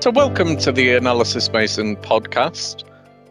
[0.00, 2.84] So, welcome to the Analysys Mason podcast.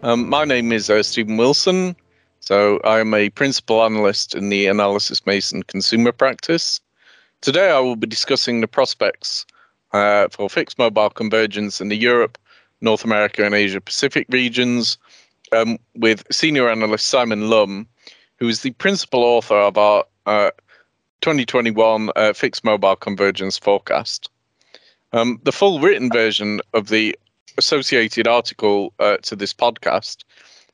[0.03, 1.95] Um, my name is uh, Stephen Wilson.
[2.41, 6.79] So, I am a principal analyst in the Analysys Mason consumer practice.
[7.41, 9.47] Today, I will be discussing the prospects
[9.93, 12.37] uh, for fixed mobile convergence in the Europe,
[12.81, 14.99] North America, and Asia Pacific regions
[15.51, 17.87] um, with senior analyst Simon Lum,
[18.37, 20.51] who is the principal author of our uh,
[21.21, 24.29] 2021 uh, fixed mobile convergence forecast.
[25.11, 27.17] Um, the full written version of the
[27.57, 30.23] associated article uh, to this podcast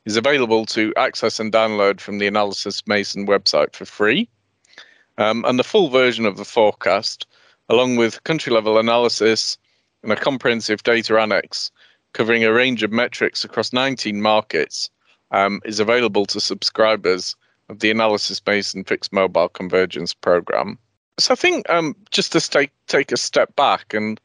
[0.05, 4.29] is available to access and download from the Analysys Mason website for free.
[5.17, 7.25] Um, and the full version of the forecast,
[7.69, 9.57] along with country level analysis
[10.03, 11.71] and a comprehensive data annex
[12.13, 14.89] covering a range of metrics across 19 markets,
[15.31, 17.35] um, is available to subscribers
[17.69, 20.77] of the Analysys Mason Fixed Mobile Convergence Program.
[21.19, 24.19] So I think um, just to take take a step back and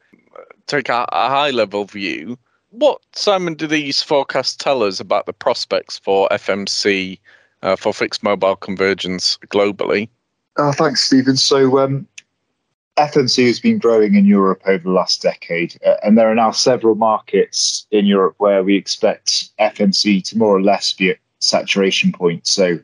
[0.67, 2.37] take a, a high level view,
[2.71, 7.19] what Simon do these forecasts tell us about the prospects for FMC
[7.61, 10.09] uh, for fixed mobile convergence globally?
[10.57, 11.37] Oh, thanks, Stephen.
[11.37, 12.07] So um,
[12.97, 16.51] FMC has been growing in Europe over the last decade, uh, and there are now
[16.51, 22.11] several markets in Europe where we expect FMC to more or less be at saturation
[22.11, 22.47] point.
[22.47, 22.79] So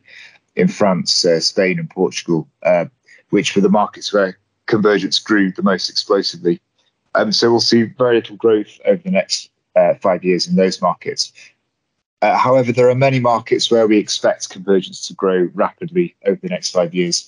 [0.55, 2.86] in France, uh, Spain, and Portugal, uh,
[3.30, 6.59] which were the markets where convergence grew the most explosively.
[7.18, 10.82] Um, so we'll see very little growth over the next uh, five years in those
[10.82, 11.34] markets.
[12.22, 16.50] Uh, however, there are many markets where we expect convergence to grow rapidly over the
[16.50, 17.28] next five years.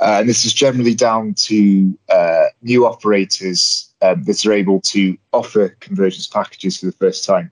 [0.00, 5.16] Uh, and this is generally down to uh, new operators um, that are able to
[5.32, 7.50] offer convergence packages for the first time.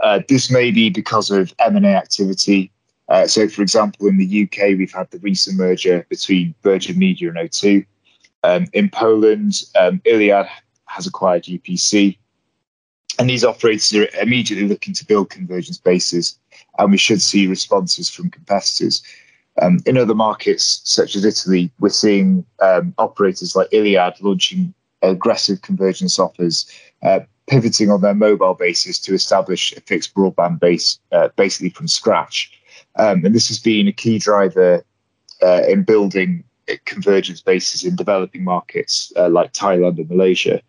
[0.00, 2.70] Uh, this may be because of M&A activity
[3.08, 7.28] uh, so, for example, in the UK, we've had the recent merger between Virgin Media
[7.28, 7.84] and O2.
[8.42, 10.46] Um, in Poland, um, Iliad
[10.94, 12.16] has acquired UPC.
[13.18, 16.38] And these operators are immediately looking to build convergence bases,
[16.78, 19.02] and we should see responses from competitors.
[19.62, 25.62] Um, in other markets, such as Italy, we're seeing um, operators like Iliad launching aggressive
[25.62, 26.68] convergence offers,
[27.02, 31.86] uh, pivoting on their mobile bases to establish a fixed broadband base uh, basically from
[31.86, 32.50] scratch.
[32.96, 34.84] Um, and this has been a key driver
[35.42, 36.44] uh, in building
[36.84, 40.62] convergence bases in developing markets uh, like Thailand and Malaysia.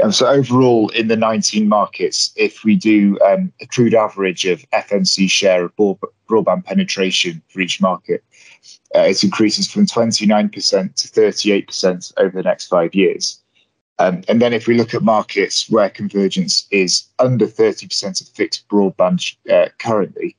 [0.00, 4.64] And so, overall, in the 19 markets, if we do um, a crude average of
[4.70, 8.22] FMC share of broadband penetration for each market,
[8.94, 13.40] uh, it increases from 29% to 38% over the next five years.
[13.98, 18.68] Um, and then, if we look at markets where convergence is under 30% of fixed
[18.68, 20.36] broadband uh, currently,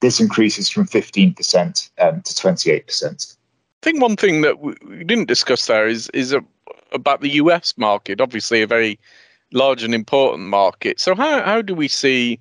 [0.00, 3.36] this increases from 15% um, to 28%.
[3.82, 4.74] I think one thing that we
[5.04, 6.44] didn't discuss there is is a,
[6.92, 8.98] about the US market, obviously a very
[9.52, 11.00] large and important market.
[11.00, 12.40] So how how do we see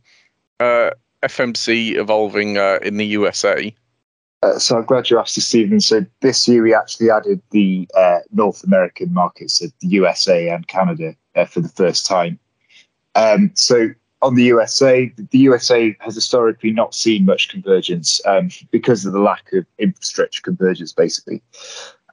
[0.60, 0.92] uh,
[1.24, 3.74] FMC evolving uh, in the USA?
[4.44, 5.80] Uh, so I'm glad you asked this, Stephen.
[5.80, 11.16] So this year we actually added the uh, North American markets, the USA and Canada,
[11.36, 12.40] uh, for the first time.
[13.14, 13.90] Um, so
[14.24, 19.20] on the USA, the USA has historically not seen much convergence um, because of the
[19.20, 21.42] lack of infrastructure convergence, basically.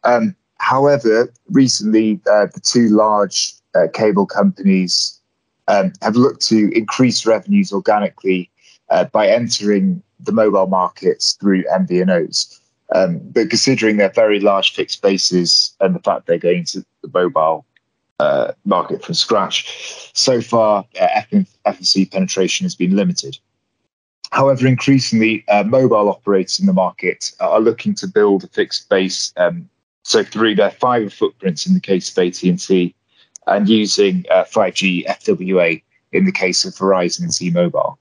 [0.05, 5.19] Um, however, recently, uh, the two large uh, cable companies
[5.69, 8.51] um, have looked to increase revenues organically
[8.91, 12.59] uh, by entering the mobile markets through MVNOs.
[12.95, 17.11] Um, but considering their very large fixed bases and the fact they're going to the
[17.13, 17.67] mobile
[18.19, 20.11] uh, market from scratch.
[20.15, 21.23] So far, uh,
[21.67, 23.39] FMC penetration has been limited.
[24.31, 29.33] However, increasingly, uh, mobile operators in the market are looking to build a fixed base.
[29.37, 29.69] Um,
[30.09, 32.95] so through their fiber footprints in the case of AT&T,
[33.47, 35.83] and using uh, 5G FWA
[36.13, 37.99] in the case of Verizon and T-Mobile.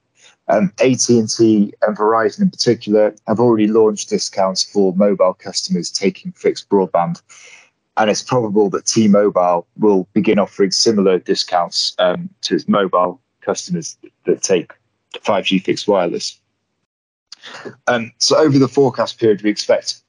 [0.48, 6.70] Um, AT&T and Verizon in particular have already launched discounts for mobile customers taking fixed
[6.70, 7.22] broadband
[7.98, 13.98] and it's probable that T-Mobile will begin offering similar discounts um, to its mobile customers
[14.26, 14.72] that take
[15.16, 16.40] 5G fixed wireless.
[17.88, 20.02] Um, so over the forecast period, we expect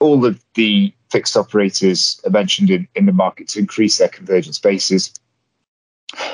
[0.00, 4.58] all of the fixed operators are mentioned in, in the market to increase their convergence
[4.58, 5.14] bases.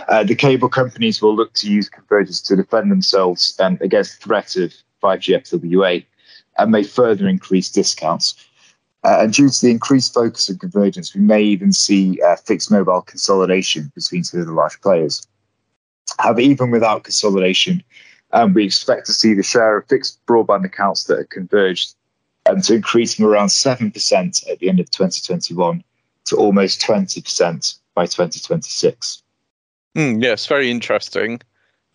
[0.08, 4.24] Uh, the cable companies will look to use convergence to defend themselves um, against the
[4.24, 4.72] threat of
[5.02, 6.04] 5G FWA
[6.58, 8.34] and may further increase discounts.
[9.04, 12.70] Uh, and due to the increased focus on convergence, we may even see uh, fixed
[12.70, 15.26] mobile consolidation between two of the large players.
[16.18, 17.82] However, even without consolidation,
[18.32, 21.94] um, we expect to see the share of fixed broadband accounts that are converged
[22.46, 25.82] um, to increase from around 7% at the end of 2021
[26.26, 29.22] to almost 20% by 2026.
[29.96, 31.40] Mm, yes, very interesting.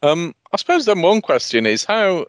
[0.03, 2.27] Um, I suppose then one question is how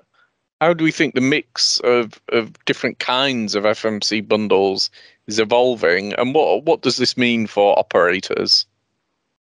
[0.60, 4.90] how do we think the mix of, of different kinds of FMC bundles
[5.28, 8.66] is evolving, and what what does this mean for operators?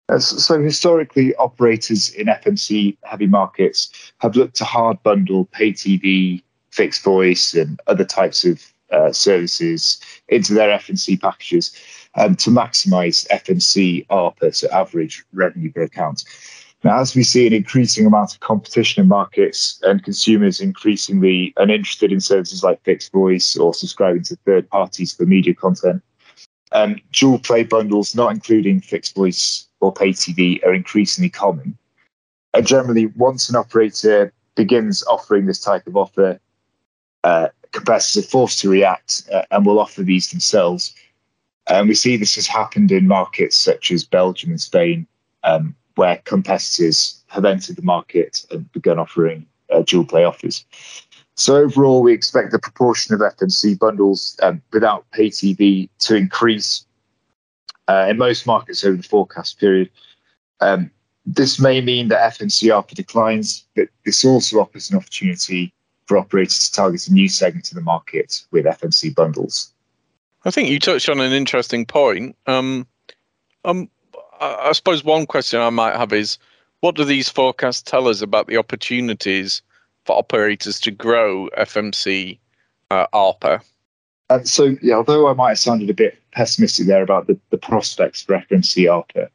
[0.09, 6.41] Uh, so historically, operators in FMC heavy markets have looked to hard bundle pay TV,
[6.77, 8.55] fixed voice, and other types of
[8.91, 11.75] uh, services into their FMC packages
[12.15, 16.23] um, to maximize FMC ARPA, so average revenue per account.
[16.83, 22.11] Now, as we see an increasing amount of competition in markets and consumers increasingly uninterested
[22.11, 26.03] in services like fixed voice or subscribing to third parties for media content,
[26.71, 31.77] um, dual play bundles, not including fixed voice or pay TV, are increasingly common.
[32.53, 36.39] And generally, once an operator begins offering this type of offer,
[37.27, 40.95] uh, competitors are forced to react uh, and will offer these themselves.
[41.67, 45.05] And we see this has happened in markets such as Belgium and Spain,
[45.43, 50.63] um, where competitors have entered the market and begun offering uh, dual play offers.
[51.35, 56.85] So overall, we expect the proportion of FMC bundles um, without pay TV to increase
[57.89, 59.89] uh, in most markets over the forecast period.
[60.61, 60.89] Um,
[61.25, 65.73] this may mean that FMC ARPA declines, but this also offers an opportunity
[66.07, 69.71] for operators to target a new segment of the market with FMC bundles.
[70.45, 72.35] I think you touched on an interesting point.
[72.47, 72.87] Um,
[73.65, 73.89] um,
[74.39, 76.37] I suppose one question I might have is
[76.79, 79.61] what do these forecasts tell us about the opportunities
[80.05, 82.39] for operators to grow FMC
[82.91, 83.61] uh, ARPA?
[84.29, 87.57] Uh, so, yeah, although I might have sounded a bit pessimistic there about the, the
[87.57, 89.29] prospects for FMC ARPA,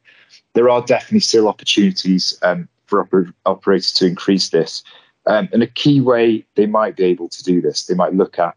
[0.53, 4.83] there are definitely still opportunities um, for oper- operators to increase this.
[5.25, 8.37] Um, and a key way they might be able to do this, they might look
[8.39, 8.55] at,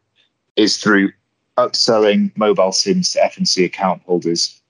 [0.56, 1.12] is through
[1.56, 4.60] upselling mobile SIMs to FMC account holders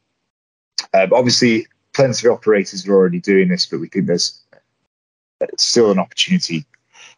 [0.95, 4.43] um, obviously, plenty of operators are already doing this, but we think there's
[5.59, 6.65] still an opportunity.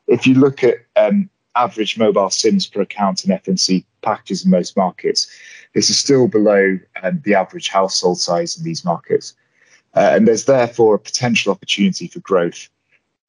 [0.07, 4.77] If you look at um, average mobile SIMs per account in FMC packages in most
[4.77, 5.29] markets,
[5.75, 9.35] this is still below um, the average household size in these markets.
[9.95, 12.69] Uh, and there's therefore a potential opportunity for growth.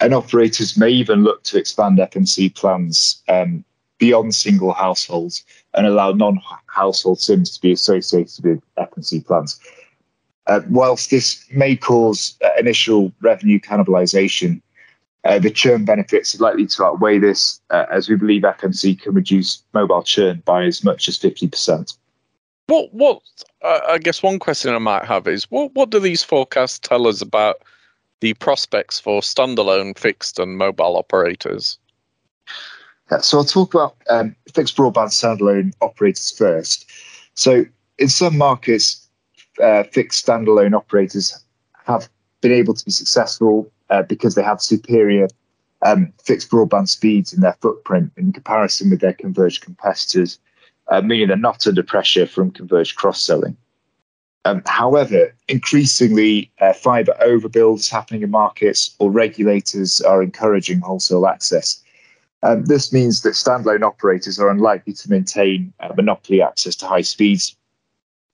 [0.02, 3.66] And operators may even look to expand FMC plans um,
[3.98, 5.44] beyond single households
[5.74, 9.60] and allow non household SIMs to be associated with FMC plans.
[10.48, 14.62] Uh, whilst this may cause uh, initial revenue cannibalization,
[15.26, 19.14] uh, the churn benefits are likely to outweigh this, uh, as we believe FMC can
[19.14, 21.96] reduce mobile churn by as much as 50%.
[22.68, 23.22] What, what,
[23.64, 27.08] uh, I guess one question I might have is what, what do these forecasts tell
[27.08, 27.58] us about
[28.22, 31.78] the prospects for standalone fixed and mobile operators?
[33.12, 36.90] Yeah, so I'll talk about um, fixed broadband standalone operators first.
[37.34, 37.66] So
[37.98, 39.08] in some markets,
[39.62, 41.44] uh, fixed standalone operators
[41.86, 42.10] have
[42.42, 45.28] been able to be successful uh, because they have superior
[45.86, 50.40] um, fixed broadband speeds in their footprint in comparison with their converged competitors,
[50.90, 53.56] uh, meaning they're not under pressure from converged cross selling.
[54.46, 61.28] Um, however, increasingly, uh, fiber overbuild is happening in markets, or regulators are encouraging wholesale
[61.28, 61.84] access.
[62.42, 67.02] Um, this means that standalone operators are unlikely to maintain uh, monopoly access to high
[67.02, 67.58] speeds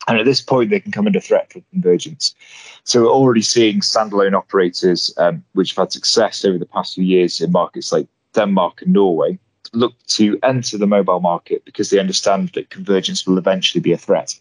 [0.08, 2.36] and at this point, they can come under threat for convergence.
[2.84, 7.04] So we're already seeing standalone operators, um, which have had success over the past few
[7.04, 9.40] years in markets like Denmark and Norway,
[9.74, 13.98] look to enter the mobile market because they understand that convergence will eventually be a
[13.98, 14.40] threat.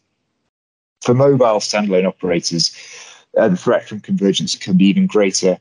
[1.04, 2.74] For mobile standalone operators,
[3.36, 5.58] uh, the threat from convergence can be even greater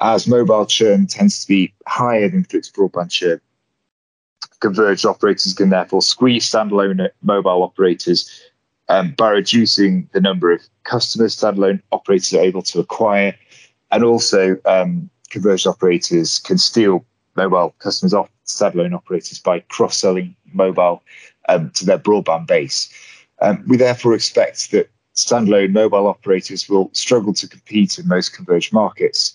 [0.00, 3.40] as mobile churn tends to be higher than fixed broadband churn.
[4.58, 8.28] Converged operators can therefore squeeze standalone mobile operators
[8.88, 13.36] um, by reducing the number of customers standalone operators are able to acquire.
[13.92, 17.04] And also, um, converged operators can steal
[17.36, 21.02] mobile customers off standalone operators by cross selling mobile
[21.48, 22.92] um, to their broadband base.
[23.40, 28.72] Um, we therefore expect that standalone mobile operators will struggle to compete in most converged
[28.72, 29.34] markets.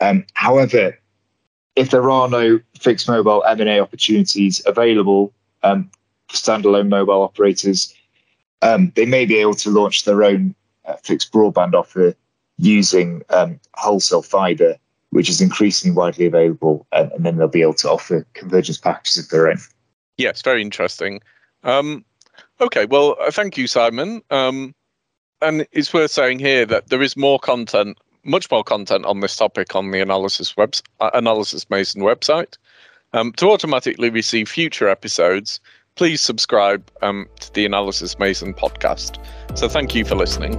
[0.00, 0.98] Um, however,
[1.76, 5.32] if there are no fixed mobile M&A opportunities available
[5.62, 5.90] um,
[6.28, 7.94] for standalone mobile operators,
[8.62, 10.54] um, they may be able to launch their own
[10.86, 12.14] uh, fixed broadband offer
[12.58, 14.76] using um, wholesale fiber,
[15.10, 19.24] which is increasingly widely available, and, and, then they'll be able to offer convergence packages
[19.24, 19.58] of their own.
[20.16, 21.20] Yes, very interesting.
[21.62, 22.04] Um,
[22.60, 24.22] okay, well, uh, thank you, Simon.
[24.30, 24.74] Um,
[25.40, 29.36] and it's worth saying here that there is more content, much more content on this
[29.36, 32.56] topic on the Analysys web, uh, Analysys Mason website.
[33.14, 35.60] Um, to automatically receive future episodes,
[35.94, 39.24] please subscribe um, to the Analysys Mason podcast.
[39.56, 40.54] So thank you for listening.